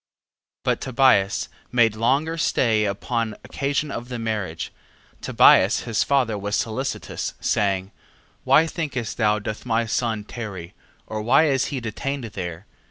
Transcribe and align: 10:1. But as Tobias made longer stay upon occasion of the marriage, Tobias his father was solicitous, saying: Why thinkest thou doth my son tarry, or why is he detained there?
10:1. 0.63 0.63
But 0.63 0.77
as 0.79 0.83
Tobias 0.83 1.49
made 1.71 1.95
longer 1.95 2.35
stay 2.35 2.85
upon 2.85 3.35
occasion 3.43 3.91
of 3.91 4.09
the 4.09 4.17
marriage, 4.17 4.73
Tobias 5.21 5.81
his 5.81 6.03
father 6.03 6.39
was 6.39 6.55
solicitous, 6.55 7.35
saying: 7.39 7.91
Why 8.43 8.65
thinkest 8.65 9.17
thou 9.17 9.37
doth 9.37 9.63
my 9.63 9.85
son 9.85 10.23
tarry, 10.23 10.73
or 11.05 11.21
why 11.21 11.49
is 11.49 11.65
he 11.65 11.79
detained 11.79 12.23
there? 12.23 12.65